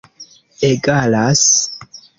[0.69, 1.47] egalas